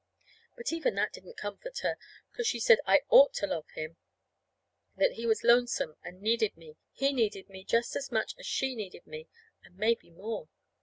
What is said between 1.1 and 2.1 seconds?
didn't comfort her,